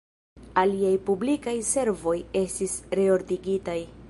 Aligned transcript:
Aliaj 0.61 0.93
publikaj 1.09 1.55
servoj 1.69 2.17
estis 2.43 2.79
“reordigitaj. 3.03 3.81